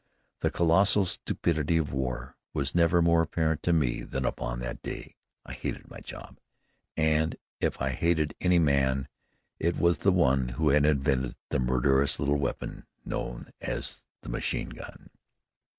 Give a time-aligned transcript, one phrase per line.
[0.39, 5.15] The colossal stupidity of war was never more apparent to me than upon that day.
[5.45, 6.39] I hated my job,
[6.97, 9.09] and if I hated any man,
[9.59, 14.69] it was the one who had invented the murderous little weapon known as a machine
[14.69, 15.11] gun.